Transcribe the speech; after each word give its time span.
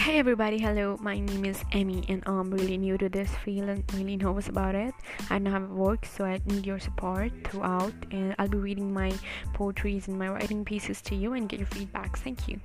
Hey 0.00 0.18
everybody, 0.18 0.58
hello. 0.58 0.96
My 1.02 1.20
name 1.20 1.44
is 1.44 1.62
Emmy, 1.72 2.06
and 2.08 2.22
I'm 2.24 2.50
really 2.50 2.78
new 2.78 2.96
to 2.96 3.10
this 3.10 3.28
field 3.44 3.68
and 3.68 3.84
really 3.92 4.16
nervous 4.16 4.48
about 4.48 4.74
it. 4.74 4.94
I 5.28 5.38
don't 5.38 5.52
have 5.52 5.68
work, 5.68 6.06
so 6.06 6.24
I 6.24 6.40
need 6.46 6.64
your 6.64 6.80
support 6.80 7.30
throughout. 7.44 7.92
And 8.10 8.34
I'll 8.38 8.48
be 8.48 8.56
reading 8.56 8.94
my 8.94 9.12
poetries 9.52 10.08
and 10.08 10.18
my 10.18 10.30
writing 10.30 10.64
pieces 10.64 11.02
to 11.02 11.14
you 11.14 11.34
and 11.34 11.50
get 11.50 11.60
your 11.60 11.68
feedback. 11.68 12.16
Thank 12.16 12.48
you. 12.48 12.58